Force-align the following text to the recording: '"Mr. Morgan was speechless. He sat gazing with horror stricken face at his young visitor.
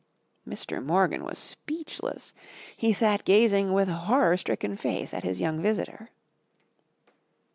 '"Mr. 0.49 0.83
Morgan 0.83 1.23
was 1.23 1.37
speechless. 1.37 2.33
He 2.75 2.91
sat 2.91 3.23
gazing 3.23 3.71
with 3.71 3.87
horror 3.87 4.35
stricken 4.35 4.75
face 4.75 5.13
at 5.13 5.23
his 5.23 5.39
young 5.39 5.61
visitor. 5.61 6.09